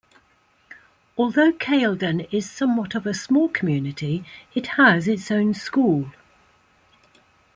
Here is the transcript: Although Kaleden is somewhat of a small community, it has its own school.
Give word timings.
Although 1.15 1.51
Kaleden 1.51 2.27
is 2.33 2.49
somewhat 2.49 2.95
of 2.95 3.05
a 3.05 3.13
small 3.13 3.47
community, 3.47 4.25
it 4.55 4.65
has 4.65 5.07
its 5.07 5.29
own 5.29 5.53
school. 5.53 6.11